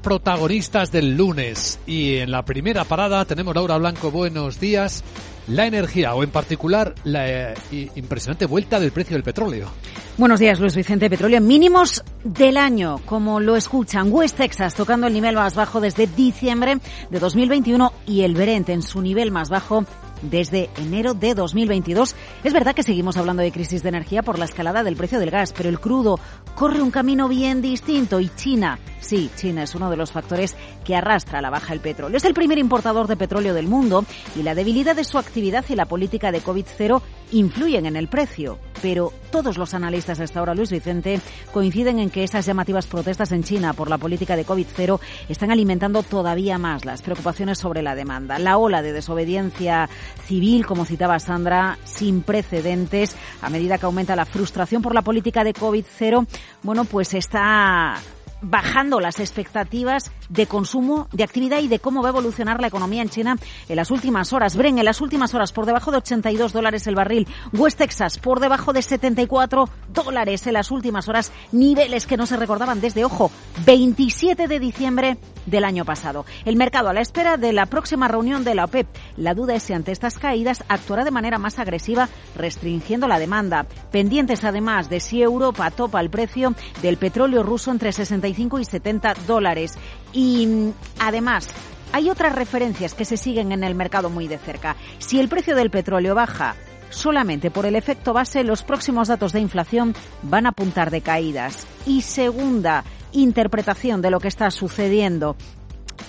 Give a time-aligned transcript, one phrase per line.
[0.00, 5.02] Protagonistas del lunes y en la primera parada tenemos Laura Blanco, buenos días.
[5.48, 7.54] La energía o en particular la eh,
[7.96, 9.68] impresionante vuelta del precio del petróleo.
[10.16, 11.10] Buenos días, Luis Vicente.
[11.10, 14.12] Petróleo mínimos del año, como lo escuchan.
[14.12, 16.78] West Texas tocando el nivel más bajo desde diciembre
[17.10, 19.84] de 2021 y el Brent en su nivel más bajo
[20.22, 22.14] desde enero de 2022.
[22.44, 25.30] Es verdad que seguimos hablando de crisis de energía por la escalada del precio del
[25.30, 26.18] gas, pero el crudo
[26.54, 30.96] corre un camino bien distinto y China, sí, China es uno de los factores que
[30.96, 32.16] arrastra a la baja el petróleo.
[32.16, 34.04] Es el primer importador de petróleo del mundo
[34.36, 37.00] y la debilidad de su actividad y la política de COVID-0
[37.32, 38.58] influyen en el precio.
[38.80, 41.20] Pero todos los analistas hasta ahora, Luis Vicente,
[41.52, 46.02] coinciden en que esas llamativas protestas en China por la política de COVID-0 están alimentando
[46.02, 48.38] todavía más las preocupaciones sobre la demanda.
[48.38, 49.88] La ola de desobediencia
[50.26, 55.42] civil, como citaba Sandra, sin precedentes, a medida que aumenta la frustración por la política
[55.42, 56.26] de COVID-0,
[56.62, 57.96] bueno, pues está
[58.40, 63.02] bajando las expectativas de consumo, de actividad y de cómo va a evolucionar la economía
[63.02, 63.36] en China
[63.68, 64.56] en las últimas horas.
[64.56, 67.26] Bren, en las últimas horas por debajo de 82 dólares el barril.
[67.52, 71.32] West Texas por debajo de 74 dólares en las últimas horas.
[71.52, 73.30] Niveles que no se recordaban desde, ojo,
[73.64, 75.18] 27 de diciembre
[75.48, 76.24] del año pasado.
[76.44, 78.86] El mercado a la espera de la próxima reunión de la OPEP.
[79.16, 83.66] La duda es si ante estas caídas actuará de manera más agresiva restringiendo la demanda.
[83.90, 89.14] Pendientes además de si Europa topa el precio del petróleo ruso entre 60 y 70
[89.26, 89.78] dólares.
[90.12, 91.48] Y además,
[91.92, 94.76] hay otras referencias que se siguen en el mercado muy de cerca.
[94.98, 96.56] Si el precio del petróleo baja
[96.90, 101.66] solamente por el efecto base, los próximos datos de inflación van a apuntar de caídas.
[101.86, 105.36] Y segunda interpretación de lo que está sucediendo.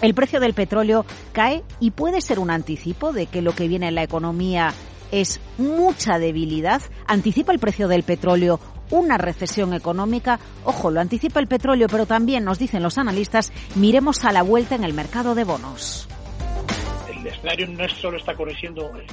[0.00, 3.88] El precio del petróleo cae y puede ser un anticipo de que lo que viene
[3.88, 4.72] en la economía
[5.10, 6.82] es mucha debilidad.
[7.06, 8.60] Anticipa el precio del petróleo
[8.90, 10.38] una recesión económica.
[10.64, 14.74] Ojo, lo anticipa el petróleo, pero también nos dicen los analistas, miremos a la vuelta
[14.74, 16.08] en el mercado de bonos.
[17.10, 19.06] El escenario no solo está corrigiendo eh,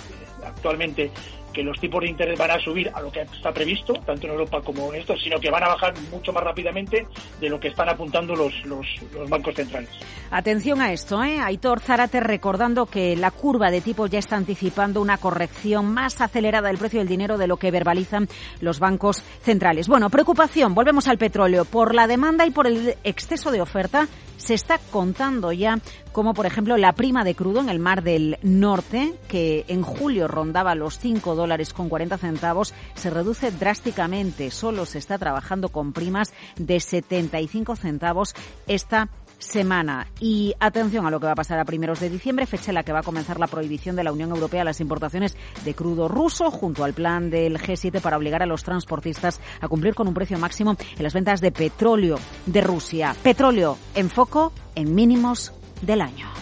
[0.46, 1.12] actualmente
[1.56, 4.34] que los tipos de interés van a subir a lo que está previsto, tanto en
[4.34, 7.08] Europa como en esto, sino que van a bajar mucho más rápidamente
[7.40, 8.86] de lo que están apuntando los, los,
[9.30, 9.90] bancos centrales.
[10.32, 11.40] Atención a esto, ¿eh?
[11.40, 16.68] Aitor Zárate recordando que la curva de tipos ya está anticipando una corrección más acelerada
[16.68, 18.28] del precio del dinero de lo que verbalizan
[18.60, 19.88] los bancos centrales.
[19.88, 24.54] Bueno, preocupación, volvemos al petróleo, por la demanda y por el exceso de oferta se
[24.54, 25.80] está contando ya
[26.16, 30.30] como por ejemplo la prima de crudo en el Mar del Norte, que en julio
[30.30, 34.50] rondaba los 5 dólares con 40 centavos, se reduce drásticamente.
[34.50, 38.34] Solo se está trabajando con primas de 75 centavos
[38.66, 40.08] esta semana.
[40.20, 42.84] Y atención a lo que va a pasar a primeros de diciembre, fecha en la
[42.84, 46.08] que va a comenzar la prohibición de la Unión Europea a las importaciones de crudo
[46.08, 50.14] ruso, junto al plan del G7 para obligar a los transportistas a cumplir con un
[50.16, 52.18] precio máximo en las ventas de petróleo
[52.48, 53.16] de Rusia.
[53.22, 56.36] Petróleo en foco en mínimos del año.